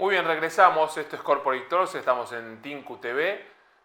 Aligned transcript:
Muy 0.00 0.12
bien, 0.12 0.24
regresamos. 0.24 0.96
Esto 0.96 1.16
es 1.16 1.22
Corporate 1.22 1.64
Talks, 1.64 1.96
estamos 1.96 2.30
en 2.30 2.62
Tinku 2.62 2.98
TV. 2.98 3.44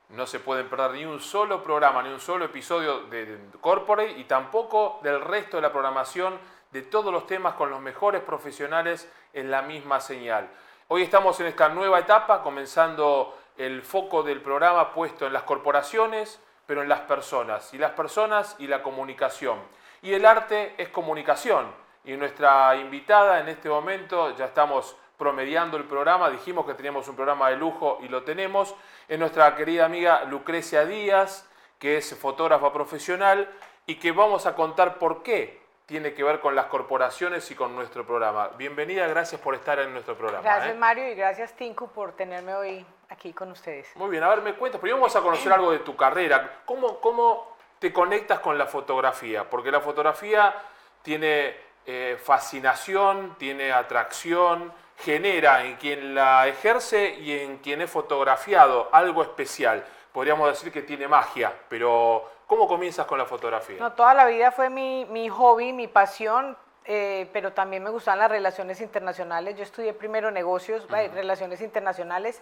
No 0.10 0.28
se 0.28 0.40
pueden 0.40 0.70
perder 0.70 0.92
ni 0.92 1.06
un 1.06 1.20
solo 1.20 1.64
programa, 1.64 2.04
ni 2.04 2.10
un 2.10 2.20
solo 2.20 2.46
episodio 2.46 3.06
de 3.06 3.40
Corporate 3.60 4.12
y 4.12 4.26
tampoco 4.26 5.00
del 5.02 5.20
resto 5.22 5.58
de 5.58 5.64
la 5.64 5.72
programación 5.72 6.38
de 6.70 6.84
todos 6.84 7.12
los 7.12 7.26
temas 7.26 7.56
con 7.56 7.72
los 7.72 7.82
mejores 7.82 8.22
profesionales 8.22 9.12
en 9.34 9.50
la 9.50 9.64
misma 9.64 10.00
señal. 10.00 10.48
Hoy 10.88 11.02
estamos 11.02 11.40
en 11.40 11.48
esta 11.48 11.70
nueva 11.70 11.98
etapa, 11.98 12.44
comenzando 12.44 13.36
el 13.58 13.82
foco 13.82 14.22
del 14.22 14.40
programa 14.40 14.94
puesto 14.94 15.26
en 15.26 15.34
las 15.34 15.44
corporaciones, 15.44 16.40
pero 16.68 16.84
en 16.84 16.90
las 16.90 17.00
personas, 17.00 17.74
y 17.74 17.80
las 17.80 17.94
personas 17.94 18.56
y 18.60 18.68
la 18.68 18.84
comunicación. 18.84 19.58
Y 20.04 20.14
el 20.14 20.28
arte 20.28 20.76
es 20.78 20.90
comunicación. 20.90 21.74
Y 22.06 22.12
nuestra 22.18 22.76
invitada 22.76 23.40
en 23.40 23.48
este 23.48 23.68
momento, 23.68 24.36
ya 24.36 24.46
estamos 24.46 24.96
promediando 25.24 25.78
el 25.78 25.86
programa, 25.86 26.30
dijimos 26.30 26.66
que 26.66 26.74
teníamos 26.74 27.08
un 27.08 27.16
programa 27.16 27.50
de 27.50 27.56
lujo 27.56 27.98
y 28.02 28.10
lo 28.10 28.24
tenemos, 28.24 28.76
es 29.08 29.18
nuestra 29.18 29.56
querida 29.56 29.86
amiga 29.86 30.26
Lucrecia 30.26 30.86
Díaz, 30.86 31.50
que 31.80 31.96
es 31.96 32.14
fotógrafa 32.20 32.74
profesional 32.74 33.50
y 33.86 33.96
que 33.96 34.12
vamos 34.12 34.46
a 34.46 34.54
contar 34.54 35.00
por 35.00 35.24
qué 35.24 35.62
tiene 35.86 36.14
que 36.14 36.26
ver 36.26 36.42
con 36.42 36.56
las 36.56 36.66
corporaciones 36.66 37.50
y 37.52 37.56
con 37.56 37.74
nuestro 37.74 38.06
programa. 38.06 38.50
Bienvenida, 38.58 39.08
gracias 39.08 39.40
por 39.40 39.56
estar 39.56 39.80
en 39.80 39.94
nuestro 39.94 40.18
programa. 40.18 40.44
Gracias 40.44 40.76
¿eh? 40.76 40.78
Mario 40.78 41.08
y 41.08 41.16
gracias 41.16 41.54
Tinku 41.54 41.88
por 41.88 42.12
tenerme 42.12 42.54
hoy 42.56 42.86
aquí 43.08 43.32
con 43.32 43.50
ustedes. 43.50 43.96
Muy 43.96 44.10
bien, 44.10 44.24
a 44.24 44.28
ver, 44.28 44.42
me 44.42 44.56
cuentas, 44.56 44.82
primero 44.82 45.00
vamos 45.00 45.16
a 45.16 45.22
conocer 45.22 45.54
algo 45.54 45.72
de 45.72 45.80
tu 45.80 45.96
carrera. 45.96 46.64
¿Cómo, 46.66 47.00
cómo 47.00 47.56
te 47.80 47.94
conectas 47.94 48.42
con 48.42 48.58
la 48.58 48.66
fotografía? 48.66 49.50
Porque 49.50 49.72
la 49.72 49.80
fotografía 49.80 50.54
tiene 51.02 51.56
eh, 51.86 52.18
fascinación, 52.22 53.38
tiene 53.38 53.72
atracción, 53.72 54.83
genera 54.98 55.66
en 55.66 55.76
quien 55.76 56.16
la 56.16 56.48
ejerce 56.48 57.16
y 57.20 57.40
en 57.40 57.58
quien 57.58 57.82
es 57.82 57.90
fotografiado 57.90 58.90
algo 58.92 59.22
especial. 59.22 59.84
Podríamos 60.12 60.48
decir 60.50 60.72
que 60.72 60.82
tiene 60.82 61.08
magia, 61.08 61.52
pero 61.70 62.30
¿cómo 62.48 62.68
comienzas 62.68 63.06
con 63.06 63.18
la 63.18 63.26
fotografía? 63.26 63.78
No, 63.80 63.94
toda 63.94 64.14
la 64.14 64.26
vida 64.26 64.52
fue 64.52 64.70
mi, 64.70 65.06
mi 65.06 65.28
hobby, 65.30 65.74
mi 65.74 65.88
pasión, 65.88 66.56
eh, 66.86 67.30
pero 67.34 67.54
también 67.54 67.84
me 67.84 67.90
gustaban 67.90 68.20
las 68.20 68.30
relaciones 68.30 68.80
internacionales. 68.82 69.56
Yo 69.58 69.64
estudié 69.64 69.94
primero 69.94 70.30
negocios, 70.32 70.88
relaciones 70.90 71.62
internacionales, 71.62 72.42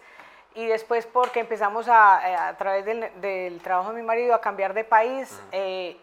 y 0.53 0.65
después 0.65 1.05
porque 1.05 1.39
empezamos 1.39 1.87
a, 1.87 2.29
eh, 2.29 2.35
a 2.35 2.57
través 2.57 2.85
del, 2.85 3.09
del, 3.21 3.61
trabajo 3.61 3.93
de 3.93 4.01
mi 4.01 4.05
marido 4.05 4.33
a 4.33 4.41
cambiar 4.41 4.73
de 4.73 4.83
país, 4.83 5.39
eh, 5.51 5.97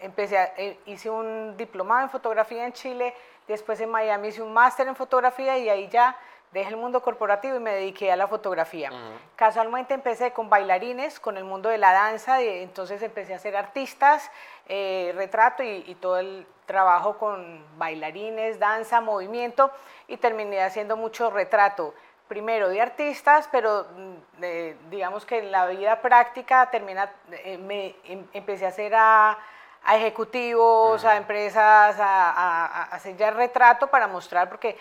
empecé 0.00 0.38
a, 0.38 0.52
hice 0.86 1.10
un 1.10 1.56
diplomado 1.56 2.02
en 2.02 2.10
fotografía 2.10 2.66
en 2.66 2.72
Chile, 2.72 3.14
Después 3.50 3.80
en 3.80 3.90
Miami 3.90 4.28
hice 4.28 4.42
un 4.42 4.52
máster 4.52 4.86
en 4.86 4.94
fotografía 4.94 5.58
y 5.58 5.68
ahí 5.68 5.88
ya 5.88 6.16
dejé 6.52 6.68
el 6.70 6.76
mundo 6.76 7.02
corporativo 7.02 7.56
y 7.56 7.58
me 7.58 7.72
dediqué 7.72 8.12
a 8.12 8.16
la 8.16 8.28
fotografía. 8.28 8.92
Casualmente 9.34 9.92
empecé 9.92 10.32
con 10.32 10.48
bailarines, 10.48 11.18
con 11.18 11.36
el 11.36 11.42
mundo 11.42 11.68
de 11.68 11.76
la 11.76 11.92
danza, 11.92 12.40
y 12.40 12.62
entonces 12.62 13.02
empecé 13.02 13.32
a 13.32 13.36
hacer 13.36 13.56
artistas, 13.56 14.30
eh, 14.68 15.12
retrato 15.16 15.64
y, 15.64 15.96
todo 15.96 16.18
el 16.18 16.46
trabajo 16.64 17.18
con 17.18 17.64
bailarines, 17.76 18.60
danza, 18.60 19.00
movimiento 19.00 19.72
y 20.06 20.16
terminé 20.16 20.62
haciendo 20.62 20.96
mucho 20.96 21.28
retrato. 21.28 21.92
Primero 22.28 22.68
de 22.68 22.80
artistas, 22.80 23.48
pero 23.50 23.88
mm, 23.96 24.90
digamos 24.90 25.26
que 25.26 25.38
en 25.38 25.50
la 25.50 25.66
vida 25.66 26.00
práctica 26.00 26.70
termina, 26.70 27.12
eh, 27.32 27.58
me 27.58 27.96
em, 28.04 28.24
empecé 28.32 28.66
a 28.66 28.68
hacer 28.68 28.94
a 28.94 29.36
a 29.84 29.96
ejecutivos, 29.96 31.04
a 31.04 31.16
empresas, 31.16 31.96
a, 31.98 32.84
hacer 32.92 33.16
ya 33.16 33.30
retrato 33.30 33.88
para 33.88 34.06
mostrar, 34.06 34.48
porque 34.48 34.76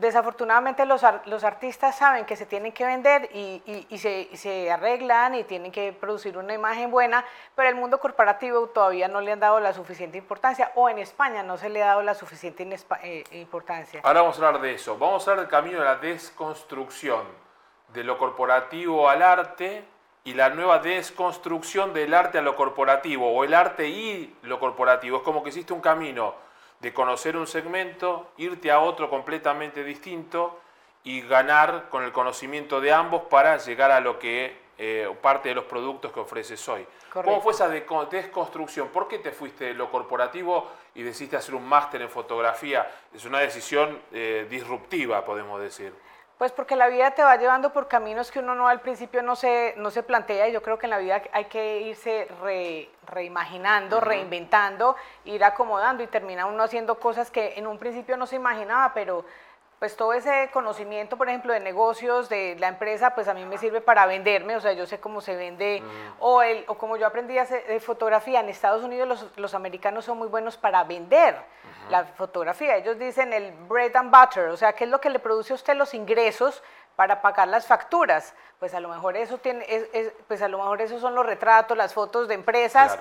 desafortunadamente 0.00 0.86
los, 0.86 1.02
los 1.26 1.44
artistas 1.44 1.96
saben 1.96 2.24
que 2.24 2.36
se 2.36 2.46
tienen 2.46 2.72
que 2.72 2.84
vender 2.84 3.28
y, 3.34 3.86
y, 3.88 3.98
se, 3.98 4.34
se, 4.34 4.70
arreglan 4.70 5.34
y 5.34 5.44
tienen 5.44 5.70
que 5.70 5.92
producir 5.92 6.38
una 6.38 6.54
imagen 6.54 6.90
buena, 6.90 7.24
pero 7.54 7.68
el 7.68 7.74
mundo 7.74 8.00
corporativo 8.00 8.66
todavía 8.68 9.08
no 9.08 9.20
le 9.20 9.32
han 9.32 9.40
dado 9.40 9.60
la 9.60 9.72
suficiente 9.72 10.18
importancia 10.18 10.72
o 10.74 10.88
en 10.88 10.98
España 10.98 11.42
no 11.42 11.58
se 11.58 11.68
le 11.68 11.82
ha 11.82 11.86
dado 11.86 12.02
la 12.02 12.14
suficiente 12.14 12.66
eh, 13.02 13.24
importancia. 13.32 14.00
Ahora 14.02 14.22
vamos 14.22 14.40
a 14.40 14.46
hablar 14.46 14.62
de 14.62 14.74
eso, 14.74 14.98
vamos 14.98 15.26
a 15.26 15.30
hablar 15.30 15.46
del 15.46 15.50
camino 15.50 15.78
de 15.78 15.84
la 15.84 15.96
desconstrucción 15.96 17.44
de 17.92 18.04
lo 18.04 18.18
corporativo 18.18 19.08
al 19.08 19.22
arte 19.22 19.84
y 20.24 20.32
la 20.32 20.48
nueva 20.48 20.78
desconstrucción 20.78 21.92
del 21.92 22.14
arte 22.14 22.38
a 22.38 22.42
lo 22.42 22.56
corporativo 22.56 23.30
o 23.30 23.44
el 23.44 23.52
arte 23.52 23.88
y 23.88 24.34
lo 24.42 24.58
corporativo. 24.58 25.18
Es 25.18 25.22
como 25.22 25.42
que 25.42 25.50
hiciste 25.50 25.74
un 25.74 25.82
camino 25.82 26.34
de 26.80 26.94
conocer 26.94 27.36
un 27.36 27.46
segmento, 27.46 28.30
irte 28.38 28.70
a 28.70 28.80
otro 28.80 29.10
completamente 29.10 29.84
distinto 29.84 30.60
y 31.04 31.20
ganar 31.20 31.88
con 31.90 32.04
el 32.04 32.12
conocimiento 32.12 32.80
de 32.80 32.92
ambos 32.92 33.22
para 33.30 33.58
llegar 33.58 33.90
a 33.90 34.00
lo 34.00 34.18
que 34.18 34.64
eh, 34.78 35.08
parte 35.20 35.50
de 35.50 35.54
los 35.54 35.64
productos 35.64 36.10
que 36.10 36.20
ofreces 36.20 36.66
hoy. 36.68 36.86
¿Cómo 37.12 37.40
fue 37.40 37.52
esa 37.52 37.68
desconstrucción? 37.68 38.88
¿Por 38.88 39.06
qué 39.06 39.18
te 39.18 39.30
fuiste 39.30 39.66
de 39.66 39.74
lo 39.74 39.90
corporativo 39.90 40.68
y 40.94 41.02
decidiste 41.02 41.36
hacer 41.36 41.54
un 41.54 41.64
máster 41.68 42.02
en 42.02 42.08
fotografía? 42.08 42.90
Es 43.14 43.24
una 43.24 43.38
decisión 43.38 44.00
eh, 44.10 44.46
disruptiva, 44.50 45.24
podemos 45.24 45.60
decir. 45.60 45.94
Pues 46.38 46.50
porque 46.50 46.74
la 46.74 46.88
vida 46.88 47.12
te 47.12 47.22
va 47.22 47.36
llevando 47.36 47.72
por 47.72 47.86
caminos 47.86 48.32
que 48.32 48.40
uno 48.40 48.56
no 48.56 48.66
al 48.66 48.80
principio 48.80 49.22
no 49.22 49.36
se, 49.36 49.74
no 49.76 49.90
se 49.92 50.02
plantea 50.02 50.48
y 50.48 50.52
yo 50.52 50.62
creo 50.62 50.78
que 50.78 50.86
en 50.86 50.90
la 50.90 50.98
vida 50.98 51.22
hay 51.32 51.44
que 51.44 51.82
irse 51.82 52.28
reimaginando, 53.06 54.00
reinventando, 54.00 54.96
ir 55.24 55.44
acomodando 55.44 56.02
y 56.02 56.08
termina 56.08 56.46
uno 56.46 56.64
haciendo 56.64 56.98
cosas 56.98 57.30
que 57.30 57.54
en 57.56 57.68
un 57.68 57.78
principio 57.78 58.16
no 58.16 58.26
se 58.26 58.34
imaginaba, 58.34 58.92
pero 58.94 59.24
pues 59.78 59.96
todo 59.96 60.12
ese 60.12 60.50
conocimiento, 60.52 61.16
por 61.16 61.28
ejemplo, 61.28 61.52
de 61.52 61.60
negocios, 61.60 62.28
de 62.28 62.56
la 62.58 62.68
empresa, 62.68 63.14
pues 63.14 63.28
a 63.28 63.34
mí 63.34 63.44
me 63.44 63.58
sirve 63.58 63.80
para 63.80 64.06
venderme, 64.06 64.56
o 64.56 64.60
sea, 64.60 64.72
yo 64.72 64.86
sé 64.86 65.00
cómo 65.00 65.20
se 65.20 65.36
vende, 65.36 65.82
o, 66.20 66.42
el, 66.42 66.64
o 66.68 66.74
como 66.76 66.96
yo 66.96 67.06
aprendí 67.06 67.36
a 67.38 67.42
hacer 67.42 67.66
de 67.66 67.80
fotografía, 67.80 68.40
en 68.40 68.48
Estados 68.48 68.82
Unidos 68.82 69.08
los, 69.08 69.26
los, 69.36 69.54
americanos 69.54 70.04
son 70.04 70.18
muy 70.18 70.28
buenos 70.28 70.56
para 70.56 70.84
vender 70.84 71.36
la 71.90 72.04
fotografía, 72.04 72.76
ellos 72.76 72.98
dicen 72.98 73.32
el 73.32 73.52
bread 73.68 73.94
and 73.96 74.10
butter, 74.10 74.48
o 74.48 74.56
sea, 74.56 74.72
¿qué 74.72 74.84
es 74.84 74.90
lo 74.90 75.00
que 75.00 75.10
le 75.10 75.18
produce 75.18 75.52
a 75.52 75.56
usted 75.56 75.74
los 75.74 75.92
ingresos 75.92 76.62
para 76.96 77.20
pagar 77.20 77.48
las 77.48 77.66
facturas? 77.66 78.34
Pues 78.58 78.72
a 78.74 78.80
lo 78.80 78.88
mejor 78.88 79.16
eso 79.16 79.38
tiene, 79.38 79.66
pues 80.28 80.40
a 80.40 80.48
lo 80.48 80.58
mejor 80.58 80.80
esos 80.80 81.00
son 81.00 81.14
los 81.14 81.26
retratos, 81.26 81.76
las 81.76 81.92
fotos 81.92 82.28
de 82.28 82.34
empresas. 82.34 82.98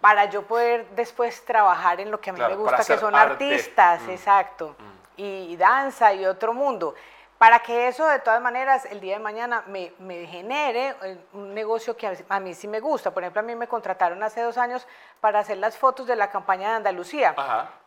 para 0.00 0.26
yo 0.26 0.42
poder 0.42 0.86
después 0.90 1.44
trabajar 1.46 1.98
en 1.98 2.10
lo 2.10 2.20
que 2.20 2.28
a 2.28 2.32
mí 2.34 2.40
me 2.40 2.56
gusta, 2.56 2.84
que 2.84 2.98
son 2.98 3.14
artistas, 3.14 4.02
mm. 4.02 4.10
exacto. 4.10 4.76
Mm 4.78 4.93
y 5.16 5.56
danza 5.56 6.12
y 6.14 6.24
otro 6.26 6.52
mundo. 6.52 6.94
Para 7.38 7.58
que 7.58 7.88
eso 7.88 8.06
de 8.06 8.20
todas 8.20 8.40
maneras 8.40 8.84
el 8.86 9.00
día 9.00 9.14
de 9.18 9.22
mañana 9.22 9.64
me, 9.66 9.92
me 9.98 10.26
genere 10.26 10.94
eh, 11.02 11.18
un 11.32 11.52
negocio 11.52 11.96
que 11.96 12.16
a 12.28 12.40
mí 12.40 12.54
sí 12.54 12.68
me 12.68 12.80
gusta. 12.80 13.12
Por 13.12 13.22
ejemplo, 13.22 13.40
a 13.40 13.44
mí 13.44 13.54
me 13.54 13.66
contrataron 13.66 14.22
hace 14.22 14.40
dos 14.40 14.56
años 14.56 14.86
para 15.20 15.40
hacer 15.40 15.58
las 15.58 15.76
fotos 15.76 16.06
de 16.06 16.16
la 16.16 16.30
campaña 16.30 16.70
de 16.70 16.76
Andalucía, 16.76 17.34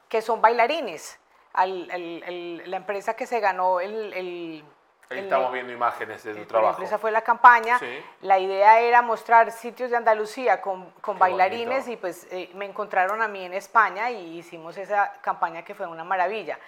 que 0.10 0.22
son 0.22 0.42
bailarines. 0.42 1.20
la 1.56 2.78
empresa 2.78 3.16
que 3.16 3.26
se 3.26 3.40
ganó 3.40 3.80
el, 3.80 4.14
el 4.14 4.66
Ahí 5.10 5.20
estamos 5.20 5.54
viendo 5.54 5.72
imágenes 5.72 6.22
de 6.24 6.36
tu 6.36 6.46
trabajo. 6.46 6.82
Esa 6.82 6.98
fue 6.98 7.12
la 7.12 7.22
campaña. 7.22 7.80
La 8.22 8.40
idea 8.40 8.82
era 8.82 9.02
mostrar 9.02 9.52
sitios 9.52 9.90
de 9.90 9.98
Andalucía 9.98 10.60
con, 10.62 10.92
con 11.02 11.18
bailarines 11.18 11.88
y 11.88 11.96
pues 11.96 12.28
eh, 12.30 12.52
me 12.56 12.66
encontraron 12.66 13.22
a 13.22 13.28
mí 13.28 13.46
en 13.46 13.54
España 13.54 14.12
y 14.12 14.38
hicimos 14.38 14.78
esa 14.78 15.14
campaña 15.22 15.64
que 15.64 15.74
fue 15.74 15.88
una 15.88 16.04
maravilla. 16.04 16.60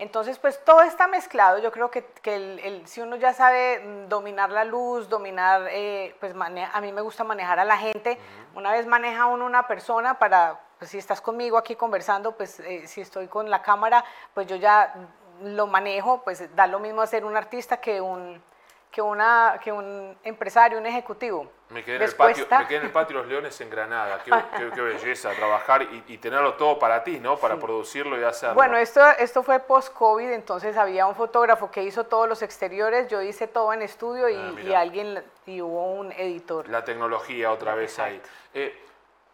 Entonces, 0.00 0.38
pues 0.38 0.64
todo 0.64 0.80
está 0.80 1.06
mezclado. 1.08 1.58
Yo 1.58 1.70
creo 1.70 1.90
que, 1.90 2.06
el, 2.24 2.86
si 2.86 3.02
uno 3.02 3.16
ya 3.16 3.34
sabe 3.34 4.06
dominar 4.08 4.50
la 4.50 4.64
luz, 4.64 5.10
dominar, 5.10 5.68
eh, 5.70 6.16
pues 6.18 6.34
a 6.34 6.80
mí 6.80 6.92
me 6.92 7.02
gusta 7.02 7.22
manejar 7.22 7.60
a 7.60 7.66
la 7.66 7.76
gente. 7.76 8.18
Una 8.54 8.72
vez 8.72 8.86
maneja 8.86 9.26
uno 9.26 9.44
una 9.44 9.66
persona 9.66 10.18
para, 10.18 10.58
pues 10.78 10.90
si 10.90 10.96
estás 10.96 11.20
conmigo 11.20 11.58
aquí 11.58 11.76
conversando, 11.76 12.32
pues 12.34 12.60
eh, 12.60 12.86
si 12.86 13.02
estoy 13.02 13.28
con 13.28 13.50
la 13.50 13.60
cámara, 13.60 14.02
pues 14.32 14.46
yo 14.46 14.56
ya 14.56 14.94
lo 15.42 15.66
manejo, 15.66 16.22
pues 16.22 16.56
da 16.56 16.66
lo 16.66 16.78
mismo 16.78 17.02
hacer 17.02 17.26
un 17.26 17.36
artista 17.36 17.76
que 17.76 18.00
un, 18.00 18.42
que, 18.90 19.00
una, 19.00 19.58
que 19.62 19.70
un 19.70 20.16
empresario, 20.24 20.78
un 20.78 20.86
ejecutivo. 20.86 21.50
Me 21.68 21.84
quedé, 21.84 21.96
en 21.96 22.02
el 22.02 22.14
patio, 22.16 22.46
me 22.50 22.66
quedé 22.66 22.78
en 22.78 22.84
el 22.86 22.90
patio 22.90 23.18
Los 23.18 23.28
Leones 23.28 23.60
en 23.60 23.70
Granada. 23.70 24.20
Qué, 24.24 24.80
belleza 24.82 25.30
trabajar 25.30 25.86
y, 26.08 26.18
tenerlo 26.18 26.54
todo 26.54 26.78
para 26.78 27.04
ti, 27.04 27.20
¿no? 27.20 27.36
Para 27.36 27.56
producirlo 27.56 28.20
y 28.20 28.24
hacerlo. 28.24 28.56
Bueno, 28.56 28.76
esto, 28.76 29.00
esto 29.18 29.44
fue 29.44 29.60
post-COVID, 29.60 30.32
entonces 30.32 30.76
había 30.76 31.06
un 31.06 31.14
fotógrafo 31.14 31.70
que 31.70 31.84
hizo 31.84 32.04
todos 32.04 32.28
los 32.28 32.42
exteriores, 32.42 33.06
yo 33.06 33.22
hice 33.22 33.46
todo 33.46 33.72
en 33.72 33.82
estudio 33.82 34.28
y, 34.28 34.72
ah, 34.72 34.80
alguien, 34.80 35.22
y 35.46 35.62
hubo 35.62 35.92
un 35.92 36.10
editor. 36.12 36.68
La 36.68 36.84
tecnología 36.84 37.52
otra 37.52 37.76
vez 37.76 37.98
ahí. 38.00 38.20
Eh, 38.52 38.76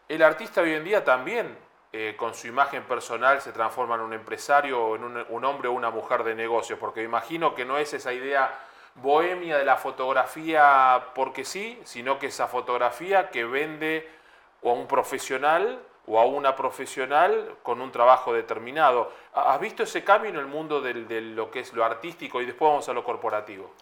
el 0.09 0.23
artista 0.23 0.61
hoy 0.61 0.75
en 0.75 0.85
día 0.85 1.02
también, 1.02 1.56
eh, 1.91 2.14
con 2.19 2.35
su 2.35 2.49
imagen 2.49 2.82
personal, 2.85 3.41
se 3.41 3.52
transforma 3.52 3.94
en 3.94 4.02
un 4.02 4.12
empresario 4.12 4.85
o 4.85 4.97
en 4.97 5.05
un, 5.05 5.26
un 5.31 5.44
hombre 5.47 5.69
o 5.69 5.73
una 5.73 5.91
mujer 5.91 6.23
de 6.23 6.35
negocio, 6.35 6.79
porque 6.79 7.00
me 7.00 7.06
imagino 7.06 7.55
que 7.55 7.64
no 7.64 7.79
es 7.79 7.94
esa 7.94 8.12
idea 8.12 8.52
bohemia 9.03 9.59
de 9.59 9.65
la 9.65 9.77
fotografía 9.77 11.09
porque 11.15 11.45
sí, 11.45 11.81
sino 11.85 12.19
que 12.19 12.27
esa 12.27 12.47
fotografía 12.47 13.31
que 13.31 13.45
vende 13.45 14.09
a 14.63 14.69
un 14.69 14.87
profesional 14.87 15.81
o 16.07 16.21
a 16.21 16.25
una 16.25 16.55
profesional 16.55 17.57
con 17.63 17.81
un 17.81 17.91
trabajo 17.91 18.33
determinado. 18.33 19.13
¿Has 19.35 19.61
visto 19.61 19.83
ese 19.83 20.05
cambio 20.05 20.31
en 20.31 20.37
el 20.37 20.47
mundo 20.47 20.81
de 20.81 20.95
lo 20.95 21.51
que 21.51 21.61
es 21.61 21.73
lo 21.73 21.85
artístico 21.85 22.41
y 22.41 22.47
después 22.47 22.71
vamos 22.71 22.89
a 22.89 22.93
lo 22.93 23.05
corporativo? 23.05 23.73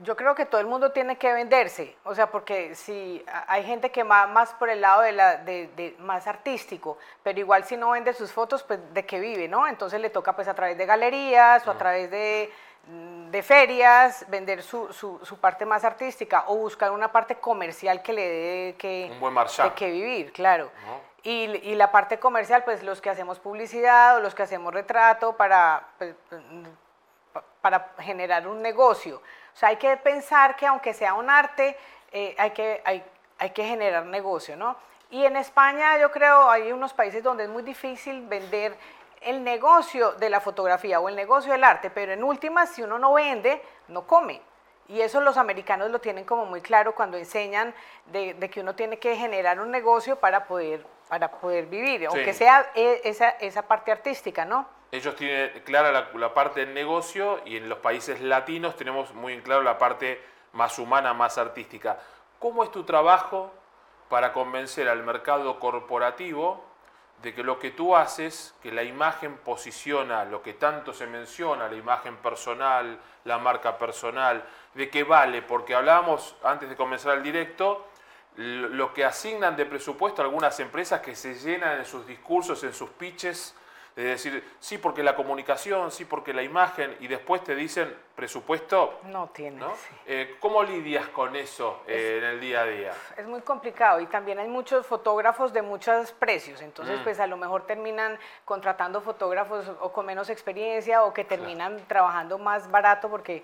Yo 0.00 0.14
creo 0.16 0.34
que 0.36 0.46
todo 0.46 0.60
el 0.60 0.68
mundo 0.68 0.92
tiene 0.92 1.18
que 1.18 1.32
venderse, 1.32 1.96
o 2.04 2.14
sea, 2.14 2.30
porque 2.30 2.76
si 2.76 3.24
hay 3.48 3.64
gente 3.64 3.90
que 3.90 4.04
va 4.04 4.28
más 4.28 4.54
por 4.54 4.68
el 4.68 4.80
lado 4.80 5.02
de, 5.02 5.10
la, 5.10 5.38
de, 5.38 5.96
más 5.98 6.28
artístico, 6.28 6.98
pero 7.24 7.40
igual 7.40 7.64
si 7.64 7.76
no 7.76 7.90
vende 7.90 8.12
sus 8.12 8.30
fotos, 8.30 8.62
pues 8.62 8.78
de 8.94 9.04
qué 9.04 9.18
vive, 9.18 9.48
¿no? 9.48 9.66
Entonces 9.66 10.00
le 10.00 10.10
toca 10.10 10.36
pues 10.36 10.46
a 10.46 10.54
través 10.54 10.78
de 10.78 10.86
galerías 10.86 11.66
o 11.66 11.72
a 11.72 11.78
través 11.78 12.12
de, 12.12 12.52
de 13.30 13.42
ferias 13.42 14.24
vender 14.28 14.62
su, 14.62 14.92
su, 14.92 15.18
su, 15.24 15.38
parte 15.38 15.64
más 15.66 15.84
artística 15.84 16.44
o 16.48 16.56
buscar 16.56 16.90
una 16.90 17.10
parte 17.10 17.36
comercial 17.36 18.02
que 18.02 18.12
le 18.12 18.28
dé 18.28 18.74
que, 18.76 19.08
Un 19.12 19.20
buen 19.20 19.34
de 19.34 19.74
que 19.74 19.90
vivir, 19.90 20.32
claro. 20.32 20.70
Y, 21.22 21.44
y, 21.44 21.74
la 21.74 21.90
parte 21.90 22.18
comercial, 22.18 22.64
pues 22.64 22.82
los 22.82 23.00
que 23.00 23.10
hacemos 23.10 23.38
publicidad 23.38 24.16
o 24.16 24.20
los 24.20 24.34
que 24.34 24.44
hacemos 24.44 24.72
retrato 24.72 25.36
para, 25.36 25.82
pues, 25.98 26.14
para 27.60 27.90
generar 27.98 28.46
un 28.46 28.62
negocio. 28.62 29.16
O 29.16 29.56
sea, 29.56 29.70
hay 29.70 29.76
que 29.76 29.96
pensar 29.96 30.56
que 30.56 30.66
aunque 30.66 30.94
sea 30.94 31.14
un 31.14 31.28
arte, 31.28 31.76
eh, 32.12 32.34
hay, 32.38 32.50
que, 32.52 32.80
hay, 32.84 33.04
hay 33.38 33.50
que 33.50 33.64
generar 33.64 34.06
negocio, 34.06 34.56
¿no? 34.56 34.76
Y 35.10 35.24
en 35.24 35.36
España 35.36 35.98
yo 35.98 36.10
creo 36.10 36.50
hay 36.50 36.70
unos 36.70 36.92
países 36.92 37.22
donde 37.22 37.44
es 37.44 37.50
muy 37.50 37.62
difícil 37.62 38.26
vender 38.26 38.76
el 39.20 39.44
negocio 39.44 40.12
de 40.12 40.30
la 40.30 40.40
fotografía 40.40 41.00
o 41.00 41.08
el 41.08 41.16
negocio 41.16 41.52
del 41.52 41.64
arte, 41.64 41.90
pero 41.90 42.12
en 42.12 42.22
últimas, 42.22 42.70
si 42.70 42.82
uno 42.82 42.98
no 42.98 43.14
vende, 43.14 43.62
no 43.88 44.06
come. 44.06 44.40
Y 44.88 45.00
eso 45.00 45.20
los 45.20 45.36
americanos 45.36 45.90
lo 45.90 46.00
tienen 46.00 46.24
como 46.24 46.46
muy 46.46 46.62
claro 46.62 46.94
cuando 46.94 47.18
enseñan 47.18 47.74
de, 48.06 48.34
que 48.50 48.60
uno 48.60 48.74
tiene 48.74 48.98
que 48.98 49.16
generar 49.16 49.60
un 49.60 49.70
negocio 49.70 50.16
para 50.16 50.46
poder, 50.46 50.84
para 51.08 51.30
poder 51.30 51.66
vivir, 51.66 52.06
aunque 52.06 52.32
sea 52.32 52.70
e, 52.74 53.02
esa, 53.04 53.28
esa 53.28 53.62
parte 53.62 53.92
artística, 53.92 54.44
¿no? 54.46 54.66
ellos 54.90 55.16
tienen 55.16 55.50
clara 55.64 56.10
la, 56.14 56.34
parte 56.34 56.60
del 56.60 56.74
negocio 56.74 57.40
y 57.44 57.56
en 57.56 57.68
los 57.68 57.78
países 57.78 58.20
latinos 58.20 58.76
tenemos 58.76 59.12
muy 59.14 59.34
en 59.34 59.42
claro 59.42 59.62
la 59.62 59.78
parte 59.78 60.22
más 60.52 60.78
humana, 60.78 61.12
más 61.12 61.36
artística. 61.36 61.98
¿Cómo 62.38 62.64
es 62.64 62.70
tu 62.70 62.84
trabajo 62.84 63.52
para 64.08 64.32
convencer 64.32 64.88
al 64.88 65.02
mercado 65.02 65.60
corporativo 65.60 66.64
de 67.22 67.34
que 67.34 67.42
lo 67.42 67.58
que 67.58 67.72
tú 67.72 67.96
haces, 67.96 68.54
que 68.62 68.70
la 68.70 68.82
imagen 68.82 69.38
posiciona 69.38 70.24
lo 70.24 70.42
que 70.42 70.54
tanto 70.54 70.92
se 70.92 71.06
menciona, 71.06 71.68
la 71.68 71.76
imagen 71.76 72.16
personal, 72.16 72.98
la 73.24 73.38
marca 73.38 73.76
personal, 73.76 74.44
de 74.74 74.88
que 74.88 75.02
vale, 75.02 75.42
porque 75.42 75.74
hablábamos 75.74 76.36
antes 76.44 76.68
de 76.68 76.76
comenzar 76.76 77.16
el 77.16 77.24
directo, 77.24 77.88
lo 78.36 78.94
que 78.94 79.04
asignan 79.04 79.56
de 79.56 79.66
presupuesto 79.66 80.22
algunas 80.22 80.60
empresas 80.60 81.00
que 81.00 81.16
se 81.16 81.34
llenan 81.34 81.78
en 81.78 81.84
sus 81.84 82.06
discursos, 82.06 82.62
en 82.62 82.72
sus 82.72 82.90
pitches, 82.90 83.54
de 84.02 84.10
decir, 84.10 84.44
sí 84.60 84.78
porque 84.78 85.02
la 85.02 85.16
comunicación, 85.16 85.90
sí 85.90 86.04
porque 86.04 86.32
la 86.32 86.44
imagen, 86.44 86.96
y 87.00 87.08
después 87.08 87.42
te 87.42 87.56
dicen 87.56 87.92
presupuesto. 88.14 89.00
No 89.04 89.28
tiene. 89.30 89.64
Eh, 90.06 90.36
¿Cómo 90.38 90.62
lidias 90.62 91.08
con 91.08 91.34
eso 91.34 91.82
eh, 91.86 92.18
en 92.18 92.24
el 92.24 92.40
día 92.40 92.60
a 92.60 92.64
día? 92.64 92.92
Es 93.16 93.26
muy 93.26 93.40
complicado 93.40 94.00
y 94.00 94.06
también 94.06 94.38
hay 94.38 94.46
muchos 94.46 94.86
fotógrafos 94.86 95.52
de 95.52 95.62
muchos 95.62 96.12
precios, 96.12 96.62
entonces 96.62 97.00
mm. 97.00 97.02
pues 97.02 97.18
a 97.18 97.26
lo 97.26 97.36
mejor 97.36 97.66
terminan 97.66 98.16
contratando 98.44 99.00
fotógrafos 99.00 99.68
o 99.80 99.92
con 99.92 100.06
menos 100.06 100.30
experiencia 100.30 101.02
o 101.02 101.12
que 101.12 101.24
terminan 101.24 101.84
trabajando 101.88 102.38
más 102.38 102.70
barato 102.70 103.08
porque 103.08 103.42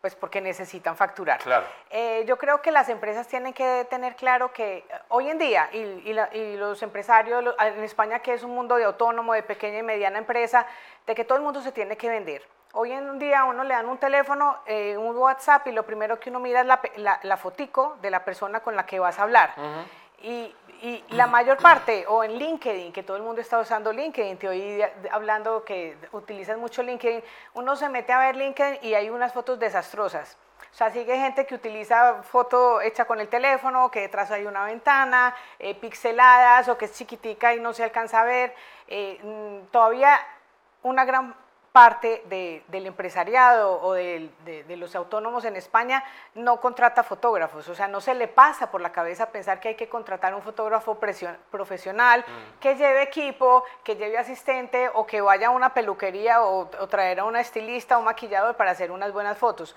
pues 0.00 0.14
porque 0.14 0.40
necesitan 0.40 0.96
facturar. 0.96 1.40
Claro. 1.40 1.66
Eh, 1.90 2.24
yo 2.26 2.38
creo 2.38 2.62
que 2.62 2.70
las 2.70 2.88
empresas 2.88 3.26
tienen 3.28 3.52
que 3.52 3.86
tener 3.90 4.16
claro 4.16 4.52
que 4.52 4.78
eh, 4.78 4.84
hoy 5.08 5.28
en 5.28 5.38
día, 5.38 5.68
y, 5.72 6.12
los 6.56 6.82
empresarios 6.82 7.54
en 7.58 7.84
España, 7.84 8.20
que 8.20 8.32
es 8.32 8.42
un 8.42 8.54
mundo 8.54 8.76
de 8.76 8.84
autónomo, 8.84 9.34
de 9.34 9.42
pequeña 9.42 9.78
y 9.78 9.82
mediana 9.82 10.18
empresa, 10.18 10.66
de 11.06 11.14
que 11.14 11.24
todo 11.24 11.36
el 11.36 11.44
mundo 11.44 11.60
se 11.60 11.72
tiene 11.72 11.96
que 11.96 12.08
vender. 12.08 12.46
Hoy 12.72 12.92
en 12.92 13.18
día 13.18 13.40
a 13.40 13.44
uno 13.44 13.64
le 13.64 13.74
dan 13.74 13.88
un 13.88 13.98
teléfono, 13.98 14.58
eh, 14.64 14.96
un 14.96 15.16
WhatsApp, 15.16 15.66
y 15.66 15.72
lo 15.72 15.84
primero 15.84 16.20
que 16.20 16.30
uno 16.30 16.38
mira 16.38 16.60
es 16.60 16.66
la, 16.66 17.20
la, 17.22 17.36
fotico 17.36 17.98
de 18.00 18.10
la 18.10 18.24
persona 18.24 18.60
con 18.60 18.76
la 18.76 18.86
que 18.86 18.98
vas 19.00 19.18
a 19.18 19.22
hablar. 19.24 19.54
Y 20.22 20.54
la 21.10 21.26
mayor 21.26 21.58
parte, 21.58 22.06
o 22.08 22.24
en 22.24 22.38
LinkedIn, 22.38 22.92
que 22.92 23.02
todo 23.02 23.16
el 23.16 23.22
mundo 23.22 23.40
está 23.40 23.58
usando 23.58 23.92
LinkedIn, 23.92 24.38
te 24.38 24.48
oí 24.48 24.82
hablando 25.10 25.62
que 25.62 25.96
utilizas 26.12 26.56
mucho 26.56 26.82
LinkedIn, 26.82 27.22
uno 27.54 27.76
se 27.76 27.88
mete 27.88 28.12
a 28.12 28.18
ver 28.18 28.36
LinkedIn 28.36 28.78
y 28.82 28.94
hay 28.94 29.10
unas 29.10 29.32
fotos 29.32 29.58
desastrosas. 29.58 30.38
O 30.72 30.74
sea, 30.74 30.90
sigue 30.90 31.16
gente 31.16 31.46
que 31.46 31.54
utiliza 31.54 32.22
foto 32.22 32.80
hecha 32.80 33.04
con 33.04 33.20
el 33.20 33.28
teléfono, 33.28 33.90
que 33.90 34.00
detrás 34.02 34.30
hay 34.30 34.46
una 34.46 34.64
ventana, 34.64 35.34
eh, 35.58 35.74
pixeladas 35.74 36.68
o 36.68 36.78
que 36.78 36.84
es 36.84 36.92
chiquitica 36.94 37.54
y 37.54 37.60
no 37.60 37.72
se 37.72 37.84
alcanza 37.84 38.20
a 38.20 38.24
ver. 38.24 38.54
Eh, 38.86 39.18
mm, 39.22 39.66
todavía 39.70 40.18
una 40.82 41.04
gran 41.04 41.34
parte 41.72 42.22
del 42.26 42.86
empresariado 42.86 43.80
o 43.80 43.92
de, 43.92 44.30
los 44.76 44.94
autónomos 44.96 45.44
en 45.44 45.54
España 45.54 46.02
no 46.34 46.60
contrata 46.60 47.04
fotógrafos, 47.04 47.68
o 47.68 47.74
sea, 47.74 47.86
no 47.86 48.00
se 48.00 48.14
le 48.14 48.26
pasa 48.26 48.70
por 48.70 48.80
la 48.80 48.90
cabeza 48.90 49.30
pensar 49.30 49.60
que 49.60 49.68
hay 49.68 49.74
que 49.76 49.88
contratar 49.88 50.34
un 50.34 50.42
fotógrafo 50.42 50.98
profesional 51.50 52.24
mm. 52.26 52.58
que 52.58 52.74
lleve 52.74 53.02
equipo, 53.02 53.64
que 53.84 53.94
lleve 53.94 54.18
asistente 54.18 54.90
o 54.94 55.06
que 55.06 55.20
vaya 55.20 55.48
a 55.48 55.50
una 55.50 55.72
peluquería 55.72 56.42
o, 56.42 56.68
o 56.80 56.88
traer 56.88 57.20
a 57.20 57.24
una 57.24 57.40
estilista 57.40 57.98
o 57.98 58.02
maquillador 58.02 58.56
para 58.56 58.72
hacer 58.72 58.90
unas 58.90 59.12
buenas 59.12 59.38
fotos. 59.38 59.76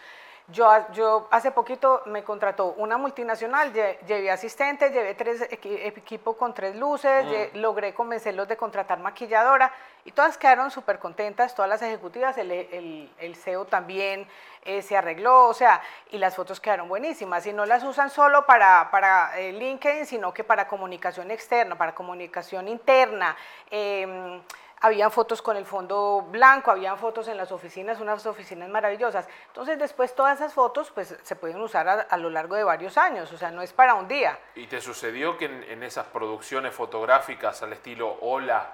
Yo, 0.50 0.70
yo 0.92 1.28
hace 1.32 1.52
poquito 1.52 2.02
me 2.06 2.24
contrató 2.24 2.74
una 2.78 2.98
multinacional, 2.98 3.72
llevé 3.72 4.30
asistente, 4.30 4.90
llevé 4.90 5.16
tres 5.16 5.48
equipos 5.50 6.36
con 6.36 6.54
tres 6.54 6.76
luces, 6.76 7.26
mm. 7.54 7.58
logré 7.60 7.94
convencerlos 7.94 8.48
de 8.50 8.58
contratar 8.58 9.00
maquilladora 9.00 9.72
y 10.06 10.12
todas 10.12 10.38
quedaron 10.38 10.72
súper 10.72 11.00
contentas, 11.00 11.56
todas 11.56 11.70
las 11.70 11.82
ejecutivas, 11.82 12.38
el, 12.38 12.52
el, 12.52 13.36
CEO 13.36 13.66
también 13.66 14.28
eh, 14.64 14.82
se 14.82 14.98
arregló, 14.98 15.48
o 15.48 15.54
sea, 15.54 15.82
y 16.12 16.18
las 16.18 16.36
fotos 16.36 16.60
quedaron 16.60 16.88
buenísimas 16.88 17.46
y 17.46 17.54
no 17.54 17.66
las 17.66 17.84
usan 17.84 18.10
solo 18.10 18.46
para, 18.46 18.90
para 18.92 19.40
eh, 19.40 19.54
LinkedIn, 19.54 20.06
sino 20.06 20.34
que 20.34 20.44
para 20.44 20.68
comunicación 20.68 21.32
externa, 21.32 21.78
para 21.78 21.96
comunicación 21.96 22.68
interna. 22.68 23.36
Em, 23.72 24.42
habían 24.84 25.12
fotos 25.12 25.42
con 25.42 25.56
el 25.56 25.66
fondo 25.66 26.28
blanco, 26.30 26.70
habían 26.70 26.98
fotos 26.98 27.30
en 27.30 27.38
las 27.38 27.54
oficinas, 27.54 28.02
unas 28.02 28.26
oficinas 28.26 28.68
maravillosas. 28.70 29.26
Entonces 29.48 29.80
después 29.80 30.14
todas 30.14 30.38
esas 30.38 30.54
fotos 30.54 30.92
pues 30.92 31.16
se 31.24 31.36
pueden 31.38 31.62
usar 31.62 32.06
a, 32.10 32.18
lo 32.18 32.30
largo 32.30 32.56
de 32.56 32.66
varios 32.66 32.98
años, 32.98 33.32
o 33.32 33.38
sea, 33.38 33.50
no 33.50 33.62
es 33.62 33.72
para 33.72 33.94
un 33.94 34.10
día. 34.10 34.38
¿Y 34.56 34.68
te 34.68 34.82
sucedió 34.82 35.38
que 35.38 35.46
en, 35.46 35.84
esas 35.84 36.08
producciones 36.08 36.76
fotográficas 36.76 37.64
al 37.64 37.72
estilo 37.72 38.18
Hola, 38.20 38.74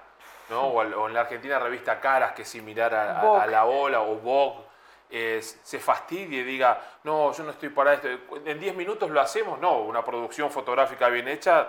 ¿no? 0.49 0.67
o, 0.67 1.07
en 1.07 1.13
la 1.13 1.21
Argentina 1.21 1.59
revista 1.59 1.99
Caras, 1.99 2.33
que 2.33 2.43
es 2.43 2.49
similar 2.49 2.93
a, 2.93 3.45
la 3.47 3.65
Hola 3.65 4.01
o 4.01 4.15
Vogue, 4.15 4.63
se 5.41 5.79
fastidie 5.79 6.41
y 6.41 6.43
diga, 6.43 6.79
no, 7.03 7.31
yo 7.33 7.43
no 7.43 7.51
estoy 7.51 7.69
para 7.69 7.93
esto, 7.93 8.07
en 8.45 8.59
10 8.59 8.75
minutos 8.75 9.09
lo 9.09 9.21
hacemos, 9.21 9.59
no, 9.59 9.79
una 9.79 10.03
producción 10.03 10.51
fotográfica 10.51 11.09
bien 11.09 11.27
hecha 11.27 11.67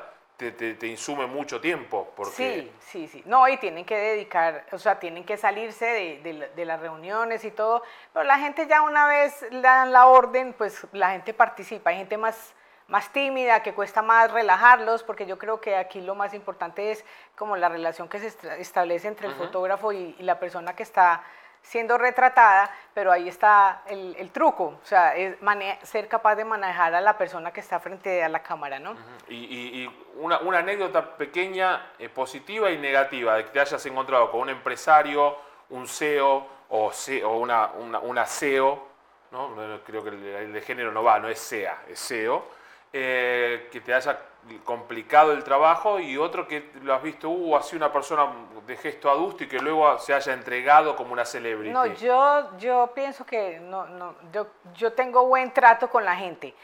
te, 0.50 0.86
insume 0.86 1.26
mucho 1.26 1.60
tiempo. 1.60 2.12
Porque... 2.16 2.34
Sí, 2.34 2.72
sí, 2.80 3.08
sí. 3.08 3.22
No, 3.26 3.46
y 3.48 3.58
tienen 3.58 3.84
que 3.84 3.96
dedicar, 3.96 4.64
o 4.72 4.78
sea, 4.78 4.98
tienen 4.98 5.24
que 5.24 5.36
salirse 5.36 5.84
de, 6.22 6.50
de, 6.54 6.64
las 6.64 6.80
reuniones 6.80 7.44
y 7.44 7.50
todo, 7.50 7.82
pero 8.12 8.24
la 8.24 8.38
gente 8.38 8.66
ya 8.66 8.80
una 8.82 9.06
vez 9.06 9.42
le 9.50 9.60
dan 9.60 9.92
la 9.92 10.06
orden, 10.06 10.54
pues 10.54 10.86
la 10.92 11.10
gente 11.10 11.34
participa, 11.34 11.90
hay 11.90 11.98
gente 11.98 12.16
más, 12.16 12.54
más 12.90 13.12
tímida, 13.12 13.62
que 13.62 13.72
cuesta 13.72 14.02
más 14.02 14.30
relajarlos, 14.30 15.02
porque 15.02 15.24
yo 15.24 15.38
creo 15.38 15.60
que 15.60 15.76
aquí 15.76 16.00
lo 16.00 16.14
más 16.14 16.34
importante 16.34 16.90
es 16.90 17.04
como 17.36 17.56
la 17.56 17.68
relación 17.68 18.08
que 18.08 18.18
se 18.18 18.60
establece 18.60 19.08
entre 19.08 19.28
el 19.28 19.34
fotógrafo 19.34 19.92
y, 19.92 20.14
y 20.18 20.22
la 20.22 20.38
persona 20.38 20.76
que 20.76 20.82
está 20.82 21.22
siendo 21.62 21.98
retratada, 21.98 22.70
pero 22.94 23.12
ahí 23.12 23.28
está 23.28 23.82
el, 23.86 24.30
truco, 24.30 24.78
o 24.82 24.86
sea, 24.86 25.16
es 25.16 25.36
ser 25.82 26.08
capaz 26.08 26.34
de 26.36 26.44
manejar 26.44 26.94
a 26.94 27.00
la 27.00 27.16
persona 27.16 27.52
que 27.52 27.60
está 27.60 27.78
frente 27.80 28.22
a 28.22 28.28
la 28.28 28.42
cámara, 28.42 28.78
¿no? 28.78 28.96
Y, 29.28 29.88
una, 30.16 30.58
anécdota 30.58 31.16
pequeña, 31.16 31.92
eh, 31.98 32.08
positiva 32.08 32.70
y 32.70 32.78
negativa, 32.78 33.36
de 33.36 33.44
que 33.44 33.50
te 33.50 33.60
hayas 33.60 33.84
encontrado 33.86 34.30
con 34.30 34.40
un 34.40 34.48
empresario, 34.50 35.36
un 35.70 35.86
CEO 35.86 36.46
o, 36.68 36.92
o 37.24 37.36
una, 37.36 37.70
una, 38.02 38.26
CEO, 38.26 38.86
¿no? 39.30 39.54
creo 39.84 40.02
que 40.02 40.10
el, 40.10 40.52
de 40.52 40.60
género 40.60 40.92
no 40.92 41.02
va, 41.02 41.18
no 41.18 41.28
es 41.28 41.38
SEA, 41.38 41.82
es 41.88 42.00
CEO, 42.00 42.44
eh, 42.92 43.68
que 43.70 43.80
te 43.80 43.94
haya 43.94 44.18
complicado 44.64 45.32
el 45.32 45.44
trabajo 45.44 46.00
y 46.00 46.16
otro 46.16 46.48
que 46.48 46.70
lo 46.82 46.94
has 46.94 47.02
visto, 47.02 47.28
uh, 47.28 47.60
sido 47.62 47.76
una 47.76 47.92
persona 47.92 48.26
de 48.66 48.76
gesto 48.76 49.10
adusto 49.10 49.44
y 49.44 49.48
que 49.48 49.58
luego 49.58 49.98
se 49.98 50.14
haya 50.14 50.32
entregado 50.32 50.96
como 50.96 51.12
una 51.12 51.24
celebrity. 51.24 51.72
No, 51.72 51.86
yo, 51.86 52.56
yo 52.58 52.90
pienso 52.94 53.24
que 53.24 53.60
no, 53.60 53.86
no, 53.86 54.14
yo, 54.32 54.48
yo 54.74 54.92
tengo 54.92 55.26
buen 55.26 55.52
trato 55.52 55.88
con 55.88 56.04
la 56.04 56.16
gente 56.16 56.54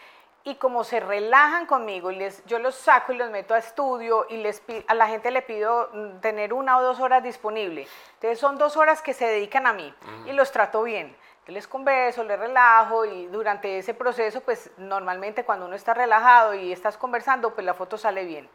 y 0.42 0.54
como 0.54 0.84
se 0.84 1.00
relajan 1.00 1.66
conmigo 1.66 2.10
y 2.10 2.16
les, 2.16 2.44
yo 2.46 2.58
los 2.58 2.74
saco 2.74 3.12
y 3.12 3.16
los 3.16 3.30
meto 3.30 3.52
a 3.54 3.58
estudio 3.58 4.26
y 4.28 4.36
les 4.38 4.62
a 4.86 4.94
la 4.94 5.08
gente 5.08 5.30
le 5.30 5.42
pido 5.42 5.90
mm, 5.92 6.20
tener 6.20 6.52
una 6.52 6.78
o 6.78 6.82
dos 6.82 7.00
horas 7.00 7.22
disponible. 7.22 7.86
Entonces 8.14 8.38
son 8.38 8.56
dos 8.56 8.76
horas 8.76 9.02
que 9.02 9.12
se 9.12 9.26
dedican 9.26 9.66
a 9.66 9.72
mí 9.72 9.92
y 10.24 10.32
los 10.32 10.50
trato 10.50 10.82
bien 10.82 11.14
les 11.46 11.68
converso, 11.68 12.24
les 12.24 12.38
relajo 12.38 13.04
y 13.04 13.26
durante 13.26 13.78
ese 13.78 13.94
proceso, 13.94 14.40
pues 14.40 14.70
normalmente 14.78 15.44
cuando 15.44 15.66
uno 15.66 15.76
está 15.76 15.94
relajado 15.94 16.54
y 16.54 16.72
estás 16.72 16.96
conversando, 16.96 17.54
pues 17.54 17.64
la 17.64 17.74
foto 17.74 17.96
sale 17.96 18.24
bien. 18.24 18.48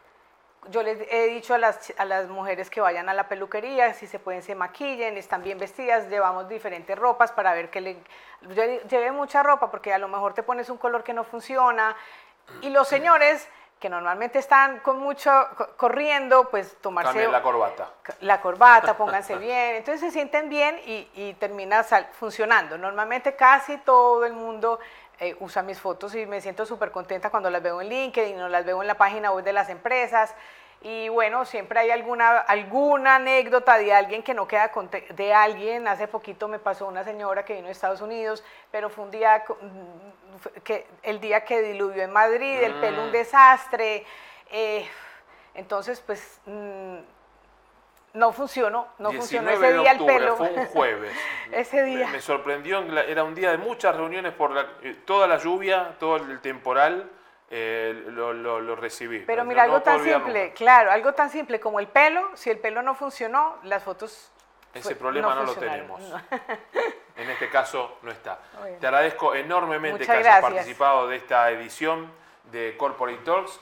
yo 0.68 0.82
les 0.82 0.98
he 1.10 1.26
dicho 1.26 1.54
a 1.54 1.58
las, 1.58 1.92
a 1.98 2.04
las 2.04 2.28
mujeres 2.28 2.70
que 2.70 2.80
vayan 2.80 3.08
a 3.08 3.14
la 3.14 3.28
peluquería, 3.28 3.94
si 3.94 4.06
se 4.06 4.18
pueden 4.18 4.42
se 4.42 4.54
maquillen, 4.54 5.16
están 5.16 5.42
bien 5.42 5.58
vestidas, 5.58 6.08
llevamos 6.08 6.48
diferentes 6.48 6.96
ropas 6.96 7.32
para 7.32 7.52
ver 7.54 7.70
que 7.70 7.80
le... 7.80 7.96
Llevé 8.88 9.10
mucha 9.10 9.42
ropa 9.42 9.70
porque 9.70 9.92
a 9.92 9.98
lo 9.98 10.08
mejor 10.08 10.34
te 10.34 10.42
pones 10.42 10.68
un 10.68 10.76
color 10.76 11.02
que 11.02 11.14
no 11.14 11.24
funciona. 11.24 11.96
Y 12.60 12.70
los 12.70 12.86
señores 12.88 13.48
que 13.82 13.90
normalmente 13.90 14.38
están 14.38 14.78
con 14.78 15.00
mucho 15.00 15.28
corriendo, 15.76 16.48
pues 16.48 16.76
tomarse 16.80 17.08
Cambien 17.08 17.32
la 17.32 17.42
corbata. 17.42 17.90
La 18.20 18.40
corbata, 18.40 18.96
pónganse 18.96 19.36
bien. 19.38 19.74
Entonces 19.74 20.00
se 20.00 20.12
sienten 20.12 20.48
bien 20.48 20.78
y, 20.86 21.08
y 21.14 21.34
termina 21.34 21.82
funcionando. 22.12 22.78
Normalmente 22.78 23.34
casi 23.34 23.78
todo 23.78 24.24
el 24.24 24.34
mundo 24.34 24.78
eh, 25.18 25.34
usa 25.40 25.62
mis 25.62 25.80
fotos 25.80 26.14
y 26.14 26.26
me 26.26 26.40
siento 26.40 26.64
súper 26.64 26.92
contenta 26.92 27.28
cuando 27.28 27.50
las 27.50 27.60
veo 27.60 27.80
en 27.80 27.88
LinkedIn 27.88 28.40
o 28.40 28.48
las 28.48 28.64
veo 28.64 28.80
en 28.82 28.86
la 28.86 28.94
página 28.94 29.32
web 29.32 29.44
de 29.44 29.52
las 29.52 29.68
empresas. 29.68 30.32
Y 30.84 31.08
bueno, 31.08 31.44
siempre 31.44 31.78
hay 31.78 31.90
alguna, 31.90 32.38
alguna 32.38 33.16
anécdota 33.16 33.78
de 33.78 33.92
alguien 33.92 34.22
que 34.22 34.34
no 34.34 34.48
queda 34.48 34.72
de 35.14 35.32
alguien. 35.32 35.86
Hace 35.86 36.08
poquito 36.08 36.48
me 36.48 36.58
pasó 36.58 36.88
una 36.88 37.04
señora 37.04 37.44
que 37.44 37.54
vino 37.54 37.66
de 37.66 37.72
Estados 37.72 38.00
Unidos, 38.00 38.42
pero 38.70 38.90
fue 38.90 39.04
un 39.04 39.10
día 39.12 39.44
que 40.64 40.88
el 41.04 41.20
día 41.20 41.44
que 41.44 41.62
diluvió 41.62 42.02
en 42.02 42.10
Madrid, 42.10 42.62
el 42.62 42.74
pelo 42.80 43.02
un 43.02 43.10
mm. 43.10 43.12
desastre. 43.12 44.04
Eh, 44.50 44.84
entonces, 45.54 46.00
pues 46.00 46.40
mm, 46.46 46.96
no 48.14 48.32
funcionó, 48.32 48.88
no 48.98 49.12
funcionó 49.12 49.50
ese 49.50 49.78
día 49.78 49.92
el 49.92 50.04
pelo. 50.04 50.36
Fue 50.36 50.50
un 50.50 50.66
jueves. 50.66 51.16
ese 51.52 51.84
día. 51.84 52.08
Me, 52.08 52.20
sorprendió, 52.20 52.80
era 53.02 53.22
un 53.22 53.36
día 53.36 53.52
de 53.52 53.58
muchas 53.58 53.94
reuniones 53.94 54.32
por 54.32 54.52
eh, 54.82 54.96
toda 55.04 55.28
la 55.28 55.38
lluvia, 55.38 55.96
todo 56.00 56.16
el 56.16 56.40
temporal. 56.40 57.08
Eh, 57.54 58.04
lo, 58.08 58.74
recibí. 58.76 59.20
Pero 59.20 59.44
mira, 59.44 59.64
algo 59.64 59.82
tan 59.82 60.02
simple, 60.02 60.54
claro, 60.54 60.90
algo 60.90 61.12
tan 61.12 61.28
simple 61.28 61.60
como 61.60 61.80
el 61.80 61.86
pelo, 61.86 62.30
si 62.34 62.48
el 62.48 62.58
pelo 62.58 62.80
no 62.80 62.94
funcionó, 62.94 63.58
las 63.64 63.82
fotos... 63.82 64.30
Ese 64.72 64.96
problema 64.96 65.34
no, 65.34 65.44
lo 65.44 65.54
tenemos. 65.54 66.00
En 67.14 67.28
este 67.28 67.50
caso 67.50 67.98
no 68.00 68.10
está. 68.10 68.38
Te 68.80 68.86
agradezco 68.86 69.34
enormemente 69.34 70.06
que 70.06 70.10
hayas 70.10 70.40
participado 70.40 71.08
de 71.08 71.16
esta 71.16 71.50
edición 71.50 72.10
de 72.50 72.74
Corporate 72.78 73.22
Talks 73.22 73.60